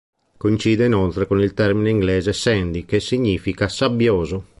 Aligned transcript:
Coincide 0.35 0.85
inoltre 0.85 1.27
con 1.27 1.39
il 1.39 1.53
termine 1.53 1.91
inglese 1.91 2.33
"sandy", 2.33 2.85
che 2.85 2.99
significa 2.99 3.67
"sabbioso". 3.69 4.47